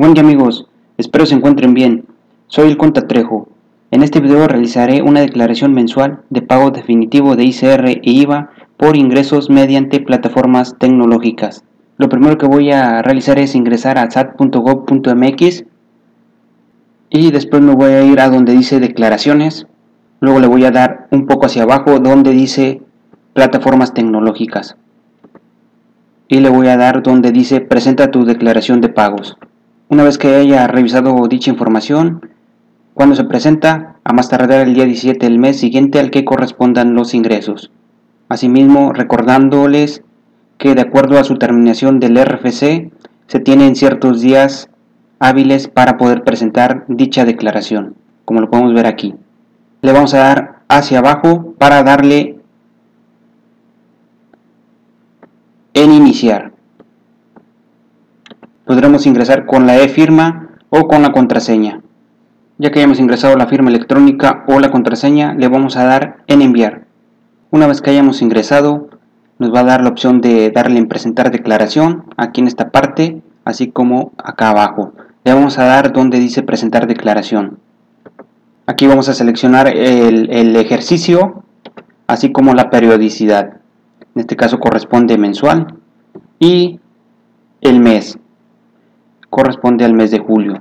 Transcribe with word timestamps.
Buen 0.00 0.14
día 0.14 0.22
amigos, 0.22 0.66
espero 0.96 1.26
se 1.26 1.34
encuentren 1.34 1.74
bien. 1.74 2.06
Soy 2.46 2.70
el 2.70 2.78
Conta 2.78 3.06
Trejo. 3.06 3.48
En 3.90 4.02
este 4.02 4.20
video 4.20 4.48
realizaré 4.48 5.02
una 5.02 5.20
declaración 5.20 5.74
mensual 5.74 6.22
de 6.30 6.40
pago 6.40 6.70
definitivo 6.70 7.36
de 7.36 7.44
ICR 7.44 7.86
e 7.86 8.00
IVA 8.04 8.48
por 8.78 8.96
ingresos 8.96 9.50
mediante 9.50 10.00
plataformas 10.00 10.76
tecnológicas. 10.78 11.64
Lo 11.98 12.08
primero 12.08 12.38
que 12.38 12.46
voy 12.46 12.70
a 12.72 13.02
realizar 13.02 13.38
es 13.38 13.54
ingresar 13.54 13.98
a 13.98 14.10
sat.gov.mx 14.10 15.64
y 17.10 17.30
después 17.30 17.60
me 17.60 17.74
voy 17.74 17.90
a 17.90 18.02
ir 18.02 18.20
a 18.20 18.30
donde 18.30 18.54
dice 18.54 18.80
declaraciones. 18.80 19.66
Luego 20.20 20.40
le 20.40 20.46
voy 20.46 20.64
a 20.64 20.70
dar 20.70 21.08
un 21.10 21.26
poco 21.26 21.44
hacia 21.44 21.64
abajo 21.64 21.98
donde 21.98 22.30
dice 22.30 22.80
plataformas 23.34 23.92
tecnológicas. 23.92 24.76
Y 26.26 26.40
le 26.40 26.48
voy 26.48 26.68
a 26.68 26.78
dar 26.78 27.02
donde 27.02 27.32
dice 27.32 27.60
presenta 27.60 28.10
tu 28.10 28.24
declaración 28.24 28.80
de 28.80 28.88
pagos. 28.88 29.36
Una 29.90 30.04
vez 30.04 30.18
que 30.18 30.36
haya 30.36 30.68
revisado 30.68 31.26
dicha 31.26 31.50
información, 31.50 32.30
cuando 32.94 33.16
se 33.16 33.24
presenta, 33.24 33.96
a 34.04 34.12
más 34.12 34.28
tardar 34.28 34.60
el 34.60 34.72
día 34.72 34.84
17 34.84 35.26
del 35.26 35.40
mes 35.40 35.58
siguiente 35.58 35.98
al 35.98 36.12
que 36.12 36.24
correspondan 36.24 36.94
los 36.94 37.12
ingresos. 37.12 37.72
Asimismo, 38.28 38.92
recordándoles 38.92 40.04
que 40.58 40.76
de 40.76 40.82
acuerdo 40.82 41.18
a 41.18 41.24
su 41.24 41.38
terminación 41.38 41.98
del 41.98 42.24
RFC, 42.24 42.92
se 43.26 43.40
tienen 43.40 43.74
ciertos 43.74 44.20
días 44.20 44.70
hábiles 45.18 45.66
para 45.66 45.98
poder 45.98 46.22
presentar 46.22 46.84
dicha 46.86 47.24
declaración, 47.24 47.96
como 48.24 48.40
lo 48.40 48.48
podemos 48.48 48.72
ver 48.72 48.86
aquí. 48.86 49.16
Le 49.82 49.92
vamos 49.92 50.14
a 50.14 50.18
dar 50.18 50.60
hacia 50.68 51.00
abajo 51.00 51.56
para 51.58 51.82
darle 51.82 52.38
en 55.74 55.90
iniciar 55.90 56.49
podremos 58.70 59.04
ingresar 59.04 59.46
con 59.46 59.66
la 59.66 59.80
e-firma 59.80 60.50
o 60.68 60.86
con 60.86 61.02
la 61.02 61.10
contraseña. 61.10 61.80
Ya 62.56 62.70
que 62.70 62.78
hayamos 62.78 63.00
ingresado 63.00 63.34
la 63.34 63.48
firma 63.48 63.68
electrónica 63.68 64.44
o 64.46 64.60
la 64.60 64.70
contraseña, 64.70 65.34
le 65.34 65.48
vamos 65.48 65.76
a 65.76 65.82
dar 65.82 66.18
en 66.28 66.40
enviar. 66.40 66.84
Una 67.50 67.66
vez 67.66 67.80
que 67.80 67.90
hayamos 67.90 68.22
ingresado, 68.22 68.88
nos 69.40 69.52
va 69.52 69.58
a 69.58 69.64
dar 69.64 69.82
la 69.82 69.88
opción 69.88 70.20
de 70.20 70.52
darle 70.52 70.78
en 70.78 70.86
presentar 70.86 71.32
declaración 71.32 72.04
aquí 72.16 72.42
en 72.42 72.46
esta 72.46 72.70
parte, 72.70 73.20
así 73.44 73.72
como 73.72 74.12
acá 74.16 74.50
abajo. 74.50 74.92
Le 75.24 75.34
vamos 75.34 75.58
a 75.58 75.64
dar 75.64 75.92
donde 75.92 76.20
dice 76.20 76.44
presentar 76.44 76.86
declaración. 76.86 77.58
Aquí 78.66 78.86
vamos 78.86 79.08
a 79.08 79.14
seleccionar 79.14 79.66
el, 79.66 80.30
el 80.30 80.54
ejercicio, 80.54 81.42
así 82.06 82.30
como 82.30 82.54
la 82.54 82.70
periodicidad. 82.70 83.54
En 84.14 84.20
este 84.20 84.36
caso 84.36 84.60
corresponde 84.60 85.18
mensual 85.18 85.74
y 86.38 86.78
el 87.62 87.80
mes 87.80 88.16
corresponde 89.30 89.84
al 89.84 89.94
mes 89.94 90.10
de 90.10 90.18
julio. 90.18 90.60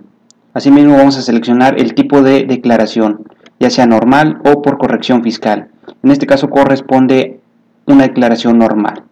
Asimismo 0.53 0.95
vamos 0.95 1.17
a 1.17 1.21
seleccionar 1.21 1.79
el 1.79 1.93
tipo 1.93 2.21
de 2.21 2.45
declaración, 2.45 3.25
ya 3.59 3.69
sea 3.69 3.85
normal 3.85 4.39
o 4.45 4.61
por 4.61 4.77
corrección 4.77 5.23
fiscal. 5.23 5.69
En 6.03 6.11
este 6.11 6.27
caso 6.27 6.49
corresponde 6.49 7.39
una 7.85 8.03
declaración 8.03 8.57
normal. 8.57 9.03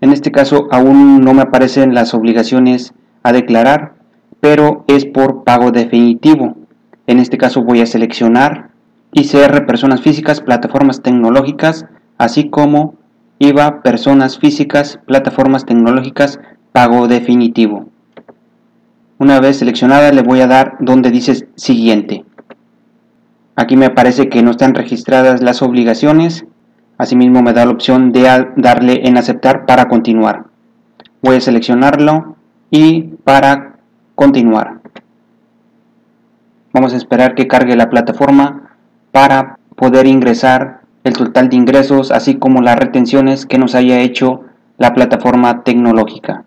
En 0.00 0.12
este 0.12 0.32
caso 0.32 0.68
aún 0.70 1.22
no 1.22 1.34
me 1.34 1.42
aparecen 1.42 1.94
las 1.94 2.14
obligaciones 2.14 2.92
a 3.22 3.32
declarar, 3.32 3.94
pero 4.40 4.84
es 4.88 5.06
por 5.06 5.44
pago 5.44 5.70
definitivo. 5.70 6.56
En 7.06 7.18
este 7.18 7.38
caso 7.38 7.62
voy 7.62 7.80
a 7.80 7.86
seleccionar 7.86 8.70
ICR 9.12 9.66
personas 9.66 10.00
físicas, 10.00 10.40
plataformas 10.40 11.02
tecnológicas, 11.02 11.86
así 12.16 12.48
como 12.48 12.94
IVA 13.42 13.80
personas 13.80 14.38
físicas, 14.38 15.00
plataformas 15.06 15.64
tecnológicas, 15.64 16.38
pago 16.72 17.08
definitivo. 17.08 17.86
Una 19.16 19.40
vez 19.40 19.56
seleccionada 19.56 20.12
le 20.12 20.20
voy 20.20 20.42
a 20.42 20.46
dar 20.46 20.76
donde 20.78 21.10
dice 21.10 21.48
siguiente. 21.54 22.26
Aquí 23.56 23.78
me 23.78 23.86
aparece 23.86 24.28
que 24.28 24.42
no 24.42 24.50
están 24.50 24.74
registradas 24.74 25.40
las 25.40 25.62
obligaciones. 25.62 26.44
Asimismo 26.98 27.40
me 27.40 27.54
da 27.54 27.64
la 27.64 27.70
opción 27.70 28.12
de 28.12 28.46
darle 28.56 29.08
en 29.08 29.16
aceptar 29.16 29.64
para 29.64 29.86
continuar. 29.86 30.44
Voy 31.22 31.36
a 31.36 31.40
seleccionarlo 31.40 32.36
y 32.70 33.04
para 33.24 33.76
continuar. 34.16 34.80
Vamos 36.74 36.92
a 36.92 36.98
esperar 36.98 37.34
que 37.34 37.48
cargue 37.48 37.74
la 37.74 37.88
plataforma 37.88 38.76
para 39.12 39.58
poder 39.76 40.06
ingresar 40.06 40.79
el 41.04 41.14
total 41.14 41.48
de 41.48 41.56
ingresos 41.56 42.10
así 42.10 42.36
como 42.36 42.60
las 42.60 42.78
retenciones 42.78 43.46
que 43.46 43.58
nos 43.58 43.74
haya 43.74 44.00
hecho 44.00 44.42
la 44.78 44.94
plataforma 44.94 45.62
tecnológica. 45.62 46.44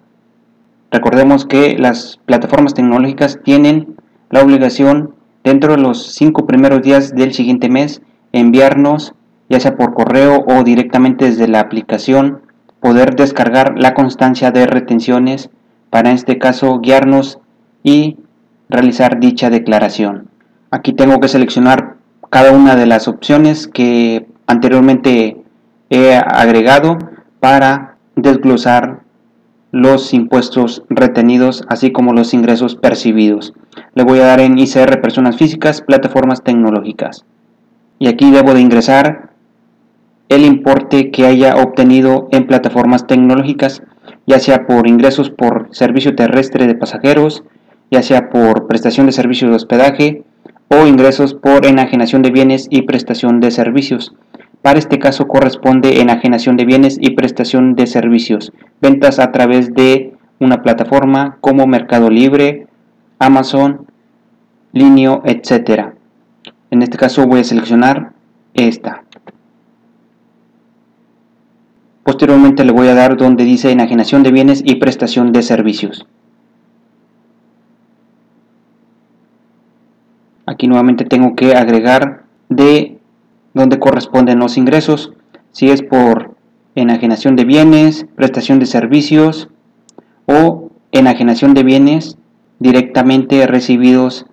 Recordemos 0.91 1.45
que 1.45 1.77
las 1.77 2.19
plataformas 2.25 2.73
tecnológicas 2.73 3.39
tienen 3.43 3.95
la 4.29 4.41
obligación 4.41 5.15
dentro 5.43 5.73
de 5.73 5.81
los 5.81 6.13
cinco 6.13 6.45
primeros 6.45 6.81
días 6.81 7.15
del 7.15 7.33
siguiente 7.33 7.69
mes 7.69 8.01
enviarnos, 8.31 9.13
ya 9.49 9.59
sea 9.59 9.75
por 9.75 9.93
correo 9.93 10.43
o 10.47 10.63
directamente 10.63 11.25
desde 11.25 11.47
la 11.47 11.59
aplicación, 11.59 12.41
poder 12.79 13.15
descargar 13.15 13.75
la 13.77 13.93
constancia 13.93 14.51
de 14.51 14.65
retenciones 14.65 15.49
para 15.89 16.09
en 16.09 16.15
este 16.15 16.37
caso 16.37 16.79
guiarnos 16.79 17.39
y 17.83 18.17
realizar 18.69 19.19
dicha 19.19 19.49
declaración. 19.49 20.29
Aquí 20.71 20.93
tengo 20.93 21.19
que 21.19 21.27
seleccionar 21.27 21.97
cada 22.29 22.51
una 22.51 22.75
de 22.75 22.87
las 22.87 23.07
opciones 23.07 23.67
que 23.67 24.25
anteriormente 24.47 25.43
he 25.89 26.15
agregado 26.15 26.97
para 27.39 27.97
desglosar 28.15 29.01
los 29.71 30.13
impuestos 30.13 30.83
retenidos, 30.89 31.63
así 31.67 31.91
como 31.91 32.13
los 32.13 32.33
ingresos 32.33 32.75
percibidos. 32.75 33.53
Le 33.95 34.03
voy 34.03 34.19
a 34.19 34.27
dar 34.27 34.39
en 34.39 34.57
ICR 34.57 35.01
personas 35.01 35.35
físicas, 35.37 35.81
plataformas 35.81 36.43
tecnológicas. 36.43 37.25
Y 37.97 38.07
aquí 38.07 38.29
debo 38.31 38.53
de 38.53 38.61
ingresar 38.61 39.31
el 40.29 40.45
importe 40.45 41.09
que 41.09 41.25
haya 41.25 41.55
obtenido 41.55 42.27
en 42.31 42.45
plataformas 42.45 43.07
tecnológicas, 43.07 43.81
ya 44.25 44.39
sea 44.39 44.65
por 44.67 44.87
ingresos 44.87 45.29
por 45.29 45.67
servicio 45.71 46.15
terrestre 46.15 46.67
de 46.67 46.75
pasajeros, 46.75 47.43
ya 47.89 48.03
sea 48.03 48.29
por 48.29 48.67
prestación 48.67 49.05
de 49.07 49.11
servicios 49.11 49.49
de 49.49 49.57
hospedaje 49.57 50.23
o 50.73 50.87
ingresos 50.87 51.35
por 51.35 51.65
enajenación 51.65 52.23
de 52.23 52.31
bienes 52.31 52.67
y 52.69 52.81
prestación 52.83 53.39
de 53.39 53.51
servicios. 53.51 54.13
Para 54.63 54.79
este 54.79 54.97
caso 54.97 55.27
corresponde 55.27 56.01
enajenación 56.01 56.57
de 56.57 56.65
bienes 56.65 56.97
y 56.99 57.11
prestación 57.11 57.75
de 57.75 57.85
servicios, 57.85 58.51
ventas 58.81 59.19
a 59.19 59.31
través 59.31 59.73
de 59.73 60.13
una 60.39 60.61
plataforma 60.61 61.37
como 61.41 61.67
Mercado 61.67 62.09
Libre, 62.09 62.67
Amazon, 63.19 63.85
Linio, 64.71 65.21
etc. 65.25 65.93
En 66.71 66.81
este 66.81 66.97
caso 66.97 67.27
voy 67.27 67.41
a 67.41 67.43
seleccionar 67.43 68.13
esta. 68.53 69.03
Posteriormente 72.03 72.65
le 72.65 72.71
voy 72.71 72.87
a 72.87 72.95
dar 72.95 73.15
donde 73.15 73.43
dice 73.43 73.71
enajenación 73.71 74.23
de 74.23 74.31
bienes 74.31 74.63
y 74.65 74.75
prestación 74.75 75.31
de 75.31 75.43
servicios. 75.43 76.05
Aquí 80.45 80.67
nuevamente 80.67 81.05
tengo 81.05 81.35
que 81.35 81.55
agregar 81.55 82.23
de 82.49 82.99
donde 83.53 83.79
corresponden 83.79 84.39
los 84.39 84.57
ingresos, 84.57 85.13
si 85.51 85.69
es 85.69 85.81
por 85.81 86.35
enajenación 86.75 87.35
de 87.35 87.45
bienes, 87.45 88.05
prestación 88.15 88.59
de 88.59 88.65
servicios 88.65 89.49
o 90.25 90.71
enajenación 90.91 91.53
de 91.53 91.63
bienes 91.63 92.17
directamente 92.59 93.45
recibidos 93.45 94.25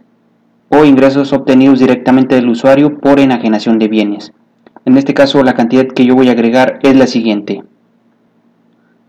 o 0.69 0.85
ingresos 0.85 1.33
obtenidos 1.33 1.81
directamente 1.81 2.37
del 2.37 2.49
usuario 2.49 2.99
por 2.99 3.21
enajenación 3.21 3.79
de 3.79 3.89
bienes. 3.89 4.33
En 4.85 4.97
este 4.97 5.15
caso 5.15 5.43
la 5.43 5.55
cantidad 5.55 5.87
que 5.87 6.07
yo 6.07 6.15
voy 6.15 6.29
a 6.29 6.33
agregar 6.33 6.79
es 6.83 6.97
la 6.97 7.07
siguiente. 7.07 7.63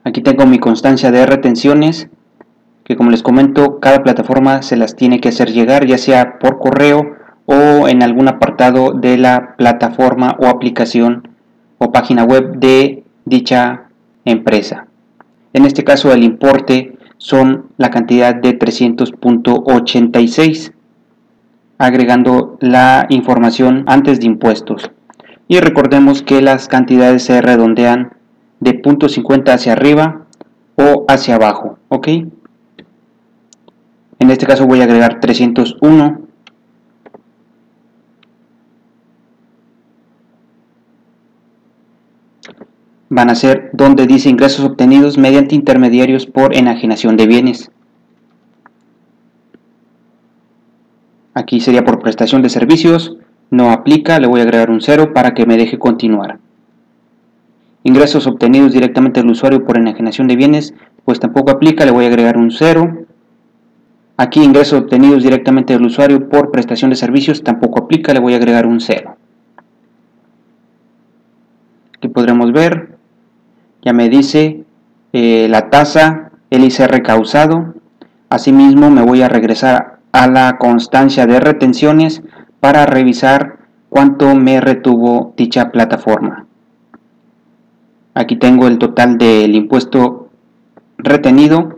Aquí 0.04 0.22
tengo 0.22 0.46
mi 0.46 0.60
constancia 0.60 1.12
de 1.12 1.26
retenciones 1.26 2.10
que 2.92 2.98
como 2.98 3.10
les 3.10 3.24
comento 3.24 3.80
cada 3.80 4.04
plataforma 4.04 4.62
se 4.64 4.76
las 4.76 4.98
tiene 4.98 5.22
que 5.22 5.30
hacer 5.30 5.54
llegar 5.54 5.86
ya 5.86 5.98
sea 5.98 6.40
por 6.40 6.60
correo 6.60 7.16
o 7.46 7.88
en 7.88 8.04
algún 8.04 8.28
apartado 8.28 8.92
de 8.92 9.18
la 9.18 9.56
plataforma 9.56 10.36
o 10.40 10.48
aplicación 10.48 11.30
o 11.78 11.94
página 11.94 12.26
web 12.26 12.58
de 12.58 13.06
dicha 13.24 13.84
empresa. 14.26 14.88
En 15.54 15.64
este 15.64 15.86
caso 15.86 16.12
el 16.12 16.26
importe 16.26 16.98
son 17.18 17.68
la 17.78 17.92
cantidad 17.92 18.36
de 18.36 18.60
300.86 18.60 20.74
agregando 21.78 22.58
la 22.60 23.06
información 23.08 23.86
antes 23.88 24.20
de 24.20 24.26
impuestos. 24.26 24.92
Y 25.48 25.62
recordemos 25.62 26.24
que 26.24 26.42
las 26.42 26.68
cantidades 26.68 27.24
se 27.24 27.42
redondean 27.42 28.18
de 28.60 28.74
punto 28.74 29.08
.50 29.08 29.54
hacia 29.54 29.72
arriba 29.72 30.26
o 30.76 31.06
hacia 31.08 31.36
abajo, 31.36 31.80
¿ok? 31.88 32.10
En 34.22 34.30
este 34.30 34.46
caso 34.46 34.68
voy 34.68 34.82
a 34.82 34.84
agregar 34.84 35.20
301. 35.20 36.22
Van 43.10 43.30
a 43.32 43.36
ser 43.36 43.72
donde 43.74 44.06
dice 44.06 44.30
ingresos 44.30 44.64
obtenidos 44.64 45.18
mediante 45.18 45.56
intermediarios 45.56 46.28
por 46.28 46.56
enajenación 46.56 47.18
de 47.18 47.26
bienes. 47.26 47.72
Aquí 51.34 51.60
sería 51.60 51.84
por 51.84 51.98
prestación 51.98 52.44
de 52.44 52.50
servicios. 52.50 53.18
No 53.50 53.72
aplica, 53.72 54.20
le 54.20 54.28
voy 54.28 54.42
a 54.42 54.44
agregar 54.44 54.70
un 54.70 54.82
0 54.82 55.14
para 55.16 55.34
que 55.34 55.48
me 55.48 55.58
deje 55.58 55.80
continuar. 55.80 56.38
Ingresos 57.84 58.28
obtenidos 58.28 58.72
directamente 58.72 59.22
del 59.22 59.32
usuario 59.32 59.66
por 59.66 59.80
enajenación 59.80 60.28
de 60.28 60.36
bienes, 60.36 60.76
pues 61.06 61.20
tampoco 61.20 61.50
aplica, 61.50 61.86
le 61.86 61.92
voy 61.92 62.06
a 62.06 62.10
agregar 62.10 62.38
un 62.38 62.52
0 62.52 63.08
Aquí 64.18 64.44
ingresos 64.44 64.82
obtenidos 64.82 65.24
directamente 65.24 65.74
del 65.74 65.86
usuario 65.86 66.30
por 66.30 66.52
prestación 66.52 66.90
de 66.90 66.96
servicios 66.96 67.44
tampoco 67.44 67.80
aplica, 67.80 68.14
le 68.14 68.20
voy 68.20 68.34
a 68.34 68.38
agregar 68.38 68.66
un 68.68 68.80
0. 68.80 69.16
Aquí 71.96 72.08
podremos 72.08 72.52
ver, 72.52 72.98
ya 73.82 73.94
me 73.94 74.10
dice 74.10 74.64
eh, 75.14 75.48
la 75.50 75.70
tasa, 75.70 76.32
el 76.50 76.64
ICR 76.64 77.02
causado. 77.02 77.74
Asimismo 78.30 78.90
me 78.90 79.02
voy 79.02 79.22
a 79.22 79.30
regresar 79.30 80.00
a 80.12 80.28
la 80.28 80.58
constancia 80.58 81.26
de 81.26 81.40
retenciones 81.40 82.22
para 82.60 82.86
revisar 82.86 83.58
cuánto 83.90 84.36
me 84.36 84.62
retuvo 84.62 85.34
dicha 85.36 85.72
plataforma. 85.72 86.46
Aquí 88.14 88.36
tengo 88.36 88.68
el 88.68 88.78
total 88.78 89.18
del 89.18 89.56
impuesto 89.56 90.30
retenido 90.98 91.76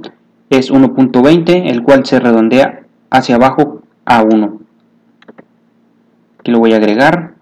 es 0.58 0.72
1.20, 0.72 1.70
el 1.70 1.84
cual 1.84 2.06
se 2.06 2.20
redondea 2.20 2.84
hacia 3.10 3.36
abajo 3.36 3.82
a 4.06 4.24
1. 4.24 4.60
Aquí 6.40 6.52
lo 6.52 6.60
voy 6.60 6.74
a 6.74 6.78
agregar. 6.78 7.36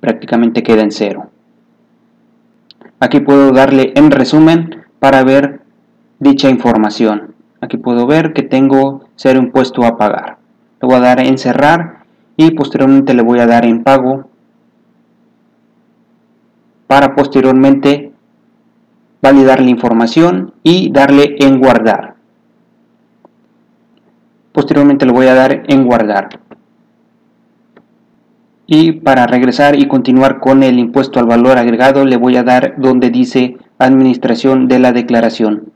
Prácticamente 0.00 0.62
queda 0.62 0.82
en 0.82 0.92
0. 0.92 1.30
Aquí 3.00 3.20
puedo 3.20 3.52
darle 3.52 3.92
en 3.94 4.10
resumen 4.10 4.84
para 4.98 5.22
ver 5.22 5.60
dicha 6.18 6.48
información. 6.48 7.34
Aquí 7.60 7.76
puedo 7.76 8.06
ver 8.06 8.32
que 8.32 8.42
tengo 8.42 9.04
0 9.16 9.38
impuesto 9.38 9.84
a 9.84 9.96
pagar. 9.96 10.38
Le 10.80 10.86
voy 10.86 10.96
a 10.96 11.00
dar 11.00 11.20
en 11.20 11.38
cerrar 11.38 12.04
y 12.36 12.52
posteriormente 12.52 13.14
le 13.14 13.22
voy 13.22 13.40
a 13.40 13.46
dar 13.46 13.64
en 13.64 13.82
pago 13.82 14.28
para 16.86 17.14
posteriormente 17.14 18.12
validar 19.20 19.60
la 19.60 19.70
información 19.70 20.54
y 20.62 20.90
darle 20.92 21.36
en 21.40 21.58
guardar. 21.58 22.14
Posteriormente 24.52 25.06
le 25.06 25.12
voy 25.12 25.26
a 25.26 25.34
dar 25.34 25.62
en 25.68 25.84
guardar. 25.84 26.40
Y 28.66 28.92
para 28.92 29.26
regresar 29.26 29.78
y 29.78 29.88
continuar 29.88 30.40
con 30.40 30.62
el 30.62 30.78
impuesto 30.78 31.18
al 31.20 31.26
valor 31.26 31.56
agregado 31.56 32.04
le 32.04 32.16
voy 32.16 32.36
a 32.36 32.42
dar 32.42 32.74
donde 32.76 33.10
dice 33.10 33.56
administración 33.78 34.68
de 34.68 34.78
la 34.78 34.92
declaración. 34.92 35.72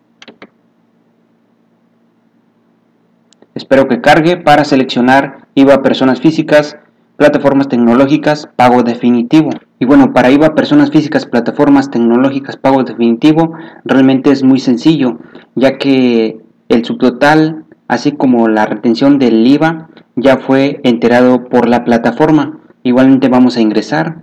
Espero 3.55 3.87
que 3.87 4.01
cargue 4.01 4.37
para 4.37 4.65
seleccionar 4.65 5.47
IVA 5.55 5.83
personas 5.83 6.21
físicas, 6.21 6.77
plataformas 7.17 7.69
tecnológicas, 7.69 8.49
pago 8.57 8.83
definitivo. 8.83 9.51
Y 9.83 9.85
bueno, 9.85 10.13
para 10.13 10.31
IVA, 10.31 10.55
personas 10.55 10.93
físicas, 10.93 11.27
plataformas 11.27 11.91
tecnológicas, 11.91 12.57
pago 12.57 12.85
definitivo, 12.85 13.55
realmente 13.85 14.31
es 14.31 14.45
muy 14.45 14.61
sencillo, 14.61 15.19
ya 15.57 15.77
que 15.77 16.39
el 16.69 16.85
subtotal, 16.85 17.65
así 17.89 18.13
como 18.13 18.47
la 18.47 18.65
retención 18.65 19.19
del 19.19 19.45
IVA, 19.45 19.89
ya 20.15 20.37
fue 20.37 20.81
enterado 20.85 21.49
por 21.49 21.69
la 21.69 21.83
plataforma. 21.83 22.61
Igualmente 22.85 23.29
vamos 23.29 23.57
a 23.57 23.61
ingresar 23.61 24.23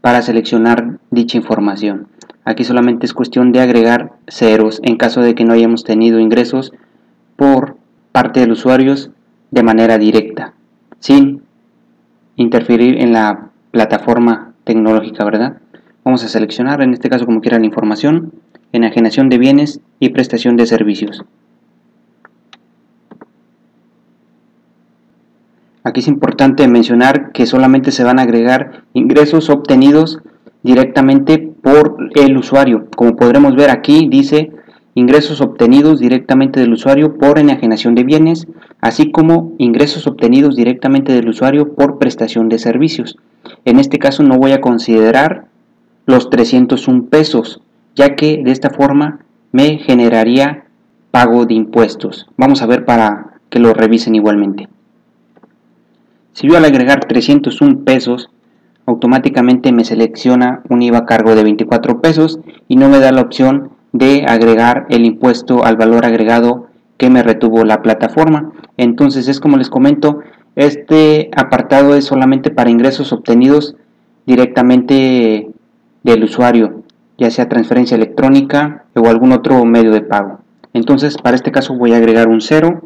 para 0.00 0.22
seleccionar 0.22 0.98
dicha 1.12 1.38
información. 1.38 2.08
Aquí 2.44 2.64
solamente 2.64 3.06
es 3.06 3.14
cuestión 3.14 3.52
de 3.52 3.60
agregar 3.60 4.14
ceros 4.26 4.80
en 4.82 4.96
caso 4.96 5.20
de 5.20 5.36
que 5.36 5.44
no 5.44 5.52
hayamos 5.52 5.84
tenido 5.84 6.18
ingresos 6.18 6.72
por 7.36 7.76
parte 8.10 8.44
de 8.44 8.50
usuarios 8.50 9.12
de 9.52 9.62
manera 9.62 9.98
directa, 9.98 10.54
sin 10.98 11.42
interferir 12.34 13.00
en 13.00 13.12
la 13.12 13.50
plataforma 13.70 14.49
tecnológica, 14.70 15.24
¿verdad? 15.24 15.56
Vamos 16.04 16.22
a 16.22 16.28
seleccionar, 16.28 16.80
en 16.80 16.92
este 16.92 17.10
caso 17.10 17.26
como 17.26 17.40
quiera, 17.40 17.58
la 17.58 17.66
información, 17.66 18.32
enajenación 18.70 19.28
de 19.28 19.36
bienes 19.36 19.80
y 19.98 20.10
prestación 20.10 20.56
de 20.56 20.66
servicios. 20.66 21.24
Aquí 25.82 25.98
es 25.98 26.06
importante 26.06 26.68
mencionar 26.68 27.32
que 27.32 27.46
solamente 27.46 27.90
se 27.90 28.04
van 28.04 28.20
a 28.20 28.22
agregar 28.22 28.84
ingresos 28.92 29.50
obtenidos 29.50 30.20
directamente 30.62 31.38
por 31.38 31.96
el 32.14 32.36
usuario. 32.36 32.86
Como 32.94 33.16
podremos 33.16 33.56
ver 33.56 33.70
aquí 33.70 34.06
dice 34.08 34.52
ingresos 34.94 35.40
obtenidos 35.40 36.00
directamente 36.00 36.60
del 36.60 36.72
usuario 36.72 37.16
por 37.16 37.38
enajenación 37.38 37.94
de 37.94 38.04
bienes, 38.04 38.46
así 38.80 39.10
como 39.10 39.52
ingresos 39.58 40.06
obtenidos 40.06 40.56
directamente 40.56 41.12
del 41.12 41.28
usuario 41.28 41.74
por 41.74 41.98
prestación 41.98 42.48
de 42.48 42.58
servicios. 42.58 43.16
En 43.64 43.78
este 43.78 43.98
caso 43.98 44.22
no 44.22 44.38
voy 44.38 44.52
a 44.52 44.60
considerar 44.60 45.46
los 46.06 46.30
301 46.30 47.04
pesos, 47.04 47.60
ya 47.94 48.14
que 48.16 48.42
de 48.42 48.50
esta 48.50 48.70
forma 48.70 49.20
me 49.52 49.78
generaría 49.78 50.64
pago 51.10 51.46
de 51.46 51.54
impuestos. 51.54 52.26
Vamos 52.36 52.62
a 52.62 52.66
ver 52.66 52.84
para 52.84 53.34
que 53.48 53.58
lo 53.58 53.74
revisen 53.74 54.14
igualmente. 54.14 54.68
Si 56.32 56.48
yo 56.48 56.56
al 56.56 56.64
agregar 56.64 57.04
301 57.06 57.84
pesos, 57.84 58.30
automáticamente 58.86 59.72
me 59.72 59.84
selecciona 59.84 60.62
un 60.68 60.82
IVA 60.82 61.06
cargo 61.06 61.34
de 61.34 61.44
24 61.44 62.00
pesos 62.00 62.40
y 62.68 62.76
no 62.76 62.88
me 62.88 62.98
da 62.98 63.12
la 63.12 63.22
opción 63.22 63.70
de 63.92 64.24
agregar 64.26 64.86
el 64.90 65.04
impuesto 65.04 65.64
al 65.64 65.76
valor 65.76 66.04
agregado 66.04 66.68
que 66.96 67.10
me 67.10 67.22
retuvo 67.22 67.64
la 67.64 67.82
plataforma. 67.82 68.52
Entonces 68.76 69.28
es 69.28 69.40
como 69.40 69.56
les 69.56 69.70
comento, 69.70 70.20
este 70.56 71.30
apartado 71.36 71.94
es 71.94 72.04
solamente 72.04 72.50
para 72.50 72.70
ingresos 72.70 73.12
obtenidos 73.12 73.76
directamente 74.26 75.50
del 76.02 76.24
usuario, 76.24 76.82
ya 77.18 77.30
sea 77.30 77.48
transferencia 77.48 77.96
electrónica 77.96 78.84
o 78.94 79.08
algún 79.08 79.32
otro 79.32 79.64
medio 79.64 79.92
de 79.92 80.02
pago. 80.02 80.40
Entonces, 80.72 81.16
para 81.18 81.36
este 81.36 81.50
caso 81.50 81.74
voy 81.74 81.92
a 81.92 81.96
agregar 81.96 82.28
un 82.28 82.40
0, 82.40 82.80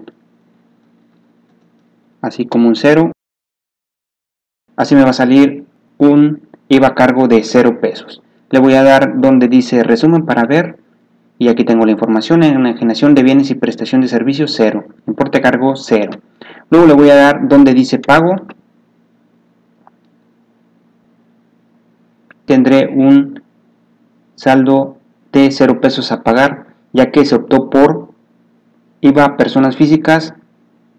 así 2.23 2.47
como 2.47 2.69
un 2.69 2.77
0. 2.77 3.13
Así 4.77 4.95
me 4.95 5.03
va 5.03 5.11
a 5.11 5.15
salir 5.15 5.65
un 5.99 6.43
IVA 6.69 6.95
cargo 6.95 7.29
de 7.29 7.43
0 7.45 7.81
pesos. 7.81 8.23
Le 8.51 8.59
voy 8.59 8.75
a 8.75 8.83
dar 8.83 9.21
donde 9.21 9.49
dice 9.49 9.83
resumen 9.83 10.25
para 10.25 10.45
ver 10.45 10.79
y 11.39 11.49
aquí 11.49 11.65
tengo 11.65 11.85
la 11.85 11.93
información 11.93 12.43
en 12.43 12.63
la 12.63 12.75
generación 12.75 13.15
de 13.15 13.23
bienes 13.23 13.51
y 13.51 13.55
prestación 13.55 14.01
de 14.01 14.09
servicios 14.09 14.55
0, 14.57 14.85
importe 15.07 15.41
cargo 15.41 15.75
0. 15.77 16.13
Luego 16.71 16.87
le 16.87 16.95
voy 16.95 17.11
a 17.11 17.17
dar 17.17 17.49
donde 17.49 17.75
dice 17.75 17.99
pago. 17.99 18.35
Tendré 22.45 22.89
un 22.89 23.43
saldo 24.37 24.97
de 25.33 25.51
0 25.51 25.81
pesos 25.81 26.13
a 26.13 26.23
pagar, 26.23 26.67
ya 26.93 27.11
que 27.11 27.25
se 27.25 27.35
optó 27.35 27.71
por 27.71 28.11
IVA 29.01 29.37
personas 29.37 29.77
físicas, 29.77 30.35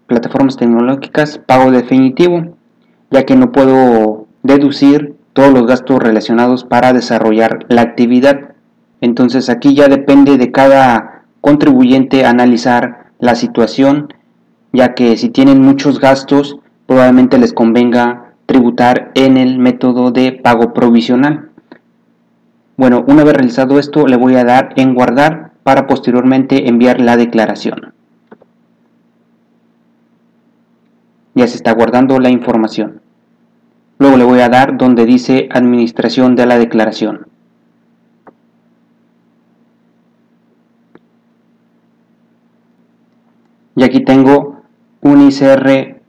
plataformas 0.06 0.56
tecnológicas, 0.56 1.38
pago 1.38 1.70
definitivo, 1.70 2.56
ya 3.10 3.24
que 3.24 3.36
no 3.36 3.52
puedo 3.52 4.26
deducir 4.42 5.16
todos 5.32 5.52
los 5.52 5.66
gastos 5.66 5.98
relacionados 5.98 6.64
para 6.64 6.92
desarrollar 6.92 7.66
la 7.68 7.82
actividad. 7.82 8.55
Entonces 9.00 9.48
aquí 9.48 9.74
ya 9.74 9.88
depende 9.88 10.38
de 10.38 10.50
cada 10.50 11.24
contribuyente 11.40 12.24
analizar 12.24 13.06
la 13.18 13.34
situación 13.34 14.08
ya 14.72 14.94
que 14.94 15.16
si 15.16 15.30
tienen 15.30 15.62
muchos 15.62 16.00
gastos 16.00 16.58
probablemente 16.86 17.38
les 17.38 17.52
convenga 17.52 18.34
tributar 18.46 19.10
en 19.14 19.36
el 19.36 19.58
método 19.58 20.10
de 20.12 20.32
pago 20.32 20.72
provisional. 20.72 21.50
Bueno, 22.76 23.04
una 23.08 23.24
vez 23.24 23.34
realizado 23.34 23.78
esto 23.78 24.06
le 24.06 24.16
voy 24.16 24.36
a 24.36 24.44
dar 24.44 24.74
en 24.76 24.94
guardar 24.94 25.52
para 25.62 25.86
posteriormente 25.86 26.68
enviar 26.68 27.00
la 27.00 27.16
declaración. 27.16 27.94
Ya 31.34 31.46
se 31.46 31.56
está 31.56 31.72
guardando 31.72 32.18
la 32.18 32.30
información. 32.30 33.00
Luego 33.98 34.16
le 34.16 34.24
voy 34.24 34.40
a 34.40 34.48
dar 34.48 34.76
donde 34.76 35.06
dice 35.06 35.48
administración 35.50 36.36
de 36.36 36.46
la 36.46 36.58
declaración. 36.58 37.26
Y 43.76 43.84
aquí 43.84 44.00
tengo 44.00 44.62
un 45.02 45.28
ICR 45.28 46.00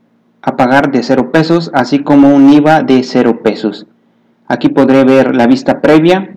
a 0.42 0.56
pagar 0.56 0.90
de 0.90 1.02
0 1.02 1.30
pesos, 1.30 1.70
así 1.74 2.00
como 2.00 2.34
un 2.34 2.50
IVA 2.50 2.82
de 2.82 3.02
0 3.02 3.40
pesos. 3.42 3.86
Aquí 4.46 4.70
podré 4.70 5.04
ver 5.04 5.36
la 5.36 5.46
vista 5.46 5.80
previa 5.80 6.36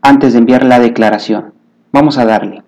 antes 0.00 0.32
de 0.32 0.38
enviar 0.38 0.64
la 0.64 0.78
declaración. 0.78 1.52
Vamos 1.92 2.16
a 2.18 2.24
darle. 2.24 2.62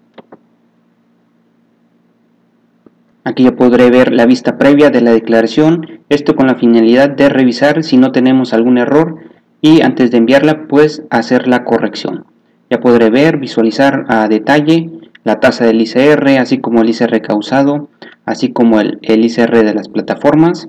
Aquí 3.25 3.45
ya 3.45 3.55
podré 3.55 3.89
ver 3.89 4.13
la 4.13 4.27
vista 4.27 4.59
previa 4.59 4.91
de 4.91 5.01
la 5.01 5.13
declaración, 5.13 6.01
esto 6.09 6.35
con 6.35 6.49
la 6.49 6.57
finalidad 6.57 7.09
de 7.09 7.29
revisar 7.29 7.85
si 7.85 7.97
no 7.97 8.11
tenemos 8.11 8.53
algún 8.53 8.79
error 8.79 9.19
y 9.61 9.83
antes 9.83 10.11
de 10.11 10.19
enviarla 10.19 10.67
pues 10.67 11.05
hacer 11.09 11.47
la 11.47 11.63
corrección. 11.63 12.25
Ya 12.69 12.81
podré 12.81 13.11
ver, 13.11 13.37
visualizar 13.37 14.07
a 14.09 14.27
detalle 14.27 14.91
la 15.25 15.41
tasa 15.41 15.65
del 15.65 15.81
ICR, 15.81 16.39
así 16.39 16.59
como 16.59 16.83
el 16.83 16.91
ICR 16.91 17.21
causado, 17.23 17.89
así 18.25 18.53
como 18.53 18.81
el, 18.81 18.99
ICR 19.03 19.65
de 19.65 19.75
las 19.75 19.89
plataformas. 19.89 20.69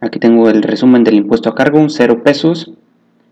Aquí 0.00 0.18
tengo 0.18 0.48
el 0.48 0.62
resumen 0.62 1.04
del 1.04 1.14
impuesto 1.14 1.50
a 1.50 1.54
cargo, 1.54 1.84
0 1.88 2.22
pesos. 2.22 2.72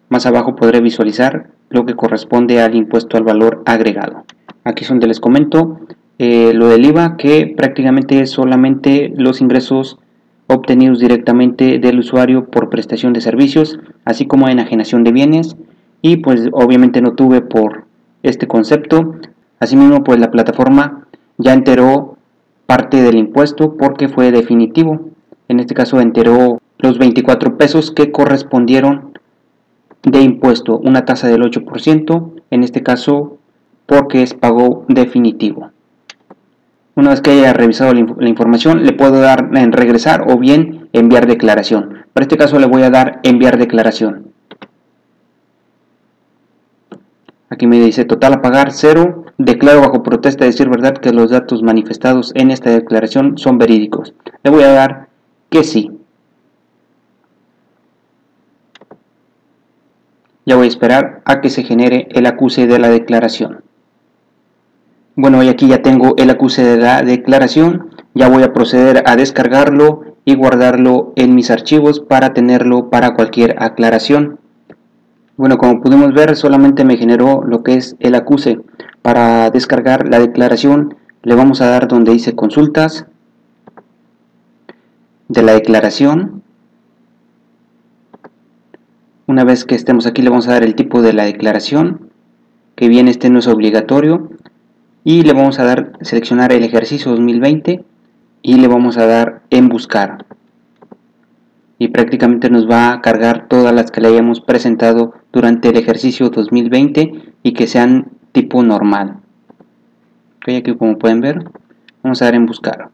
Más 0.09 0.27
abajo 0.27 0.57
podré 0.57 0.81
visualizar 0.81 1.51
lo 1.71 1.85
que 1.85 1.95
corresponde 1.95 2.61
al 2.61 2.75
impuesto 2.75 3.17
al 3.17 3.25
valor 3.25 3.63
agregado. 3.67 4.25
Aquí 4.65 4.85
es 4.85 4.89
donde 4.89 5.07
les 5.07 5.21
comento 5.21 5.81
eh, 6.19 6.53
lo 6.55 6.69
del 6.69 6.85
IVA, 6.87 7.17
que 7.17 7.53
prácticamente 7.57 8.21
es 8.21 8.31
solamente 8.31 9.13
los 9.17 9.41
ingresos 9.41 9.99
obtenidos 10.47 10.99
directamente 10.99 11.79
del 11.79 11.99
usuario 11.99 12.47
por 12.47 12.71
prestación 12.71 13.13
de 13.13 13.21
servicios, 13.21 13.79
así 14.05 14.27
como 14.27 14.49
enajenación 14.49 15.05
de 15.05 15.13
bienes. 15.13 15.57
Y 16.01 16.19
pues 16.19 16.49
obviamente 16.53 17.03
no 17.03 17.15
tuve 17.15 17.41
por 17.41 17.85
este 18.23 18.47
concepto. 18.47 19.17
Asimismo, 19.61 20.05
pues 20.05 20.19
la 20.19 20.31
plataforma 20.31 21.07
ya 21.37 21.53
enteró 21.53 22.17
parte 22.67 23.03
del 23.03 23.17
impuesto 23.17 23.77
porque 23.77 24.09
fue 24.09 24.31
definitivo. 24.31 25.11
En 25.49 25.61
este 25.61 25.75
caso 25.75 26.01
enteró 26.01 26.61
los 26.79 26.99
24 26.99 27.57
pesos 27.57 27.91
que 27.91 28.13
correspondieron 28.13 29.19
de 30.03 30.21
impuesto, 30.23 30.79
una 30.79 31.05
tasa 31.05 31.29
del 31.29 31.43
8%, 31.43 32.33
en 32.51 32.63
este 32.63 32.83
caso 32.83 33.39
porque 33.87 34.23
es 34.23 34.35
pago 34.35 34.85
definitivo. 34.89 35.71
Una 36.95 37.11
vez 37.11 37.21
que 37.21 37.31
haya 37.31 37.53
revisado 37.53 37.95
la, 37.95 38.29
información, 38.29 38.85
le 38.85 38.93
puedo 38.93 39.21
dar 39.21 39.51
en 39.55 39.73
regresar 39.73 40.25
o 40.29 40.37
bien 40.37 40.89
enviar 40.93 41.27
declaración. 41.27 42.05
Para 42.13 42.25
este 42.25 42.37
caso 42.37 42.59
le 42.59 42.67
voy 42.67 42.83
a 42.83 42.91
dar 42.91 43.21
enviar 43.23 43.57
declaración. 43.57 44.33
Aquí 47.51 47.67
me 47.67 47.81
dice 47.81 48.05
total 48.05 48.35
a 48.35 48.43
pagar 48.43 48.73
cero. 48.73 49.25
Declaro 49.39 49.81
bajo 49.81 50.03
protesta 50.03 50.45
de 50.45 50.51
decir 50.51 50.69
verdad 50.69 50.95
que 50.95 51.13
los 51.13 51.31
datos 51.31 51.63
manifestados 51.63 52.33
en 52.35 52.51
esta 52.51 52.71
declaración 52.71 53.39
son 53.39 53.59
verídicos. 53.59 54.15
Le 54.43 54.51
voy 54.51 54.63
a 54.65 54.73
dar 54.73 55.09
que 55.49 55.65
sí. 55.65 55.91
Ya 60.45 60.57
voy 60.57 60.67
a 60.67 60.69
esperar 60.69 61.23
a 61.25 61.41
que 61.41 61.51
se 61.51 61.63
genere 61.63 62.09
el 62.11 62.27
acuse 62.27 62.67
de 62.67 62.79
la 62.79 62.89
declaración. 62.89 63.63
Bueno, 65.15 65.43
y 65.43 65.49
aquí 65.49 65.69
ya 65.69 65.83
tengo 65.83 66.15
el 66.17 66.31
acuse 66.31 66.63
de 66.63 66.79
la 66.79 67.03
declaración. 67.03 67.91
Ya 68.15 68.29
voy 68.29 68.43
a 68.43 68.53
proceder 68.53 69.03
a 69.07 69.17
descargarlo 69.17 70.05
y 70.25 70.35
guardarlo 70.35 71.13
en 71.17 71.35
mis 71.35 71.51
archivos 71.51 72.01
para 72.01 72.35
tenerlo 72.35 72.91
para 72.91 73.15
cualquier 73.15 73.57
aclaración. 73.63 74.38
Bueno, 75.39 75.57
como 75.57 75.81
pudimos 75.81 76.13
ver, 76.15 76.35
solamente 76.35 76.85
me 76.85 76.97
generó 76.97 77.45
lo 77.45 77.63
que 77.63 77.75
es 77.75 77.95
el 78.01 78.17
acuse. 78.17 78.59
Para 79.03 79.51
descargar 79.51 80.09
la 80.09 80.19
declaración, 80.19 80.97
le 81.23 81.37
vamos 81.37 81.61
a 81.61 81.69
dar 81.69 81.87
donde 81.87 82.11
dice 82.11 82.35
consultas 82.35 83.07
de 85.29 85.43
la 85.43 85.53
declaración. 85.53 86.43
Una 89.29 89.45
vez 89.45 89.65
que 89.65 89.77
estemos 89.77 90.07
aquí, 90.07 90.23
le 90.23 90.31
vamos 90.31 90.49
a 90.49 90.55
dar 90.55 90.65
el 90.65 90.75
tipo 90.75 91.03
de 91.03 91.13
la 91.13 91.27
declaración, 91.27 92.11
que 92.75 92.89
bien 92.89 93.07
este 93.07 93.31
no 93.31 93.39
es 93.39 93.47
obligatorio 93.47 94.31
y 95.05 95.23
le 95.23 95.35
vamos 95.35 95.61
a 95.61 95.65
dar 95.65 95.93
seleccionar 96.01 96.51
el 96.51 96.65
ejercicio 96.65 97.13
2020 97.13 97.85
y 98.43 98.57
le 98.57 98.67
vamos 98.67 98.99
a 98.99 99.07
dar 99.07 99.43
en 99.51 99.69
buscar 99.69 100.27
y 101.79 101.89
prácticamente 101.89 102.51
nos 102.51 102.69
va 102.69 102.93
a 102.93 103.01
cargar 103.01 103.47
todas 103.49 103.73
las 103.73 103.91
que 103.91 104.01
le 104.01 104.09
hayamos 104.09 104.41
presentado 104.41 105.15
durante 105.33 105.69
el 105.69 105.77
ejercicio 105.77 106.31
2020 106.31 107.35
y 107.43 107.53
que 107.53 107.67
sean 107.67 108.11
tipo 108.33 108.63
normal. 108.63 109.21
Aquí 110.57 110.75
como 110.77 110.99
pueden 110.99 111.21
ver. 111.21 111.45
Vamos 112.03 112.23
a 112.23 112.27
dar 112.27 112.35
en 112.35 112.47
buscar. 112.47 112.91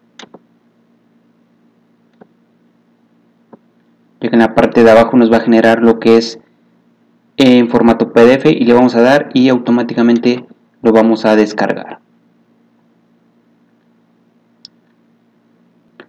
Ya 4.20 4.28
que 4.28 4.36
en 4.36 4.40
la 4.40 4.54
parte 4.54 4.82
de 4.82 4.90
abajo 4.90 5.16
nos 5.16 5.30
va 5.30 5.36
a 5.36 5.40
generar 5.40 5.80
lo 5.80 6.00
que 6.00 6.16
es 6.16 6.40
en 7.36 7.68
formato 7.68 8.12
pdf 8.12 8.46
y 8.46 8.64
le 8.64 8.74
vamos 8.74 8.94
a 8.94 9.02
dar 9.02 9.28
y 9.34 9.48
automáticamente 9.48 10.44
lo 10.82 10.92
vamos 10.92 11.24
a 11.24 11.36
descargar. 11.36 12.00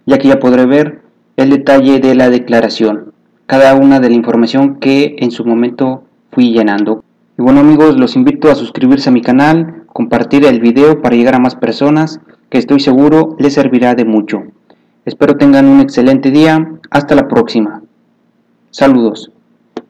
Ya 0.06 0.18
que 0.18 0.28
ya 0.28 0.38
podré 0.38 0.66
ver 0.66 1.05
el 1.46 1.50
detalle 1.50 2.00
de 2.00 2.16
la 2.16 2.28
declaración, 2.28 3.12
cada 3.46 3.76
una 3.76 4.00
de 4.00 4.08
la 4.08 4.16
información 4.16 4.80
que 4.80 5.14
en 5.20 5.30
su 5.30 5.44
momento 5.44 6.02
fui 6.32 6.52
llenando. 6.52 7.04
Y 7.38 7.42
bueno 7.42 7.60
amigos, 7.60 7.96
los 7.96 8.16
invito 8.16 8.50
a 8.50 8.56
suscribirse 8.56 9.10
a 9.10 9.12
mi 9.12 9.22
canal, 9.22 9.84
compartir 9.86 10.44
el 10.44 10.58
video 10.60 11.00
para 11.00 11.14
llegar 11.14 11.36
a 11.36 11.38
más 11.38 11.54
personas, 11.54 12.20
que 12.50 12.58
estoy 12.58 12.80
seguro 12.80 13.36
les 13.38 13.54
servirá 13.54 13.94
de 13.94 14.04
mucho. 14.04 14.42
Espero 15.04 15.36
tengan 15.36 15.66
un 15.66 15.80
excelente 15.80 16.32
día, 16.32 16.68
hasta 16.90 17.14
la 17.14 17.28
próxima. 17.28 17.82
Saludos. 18.72 19.30